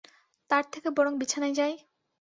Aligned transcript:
তার 0.49 0.65
থেকে 0.73 0.89
বরং 0.97 1.13
বিছানায় 1.21 1.55
যাই? 1.55 1.73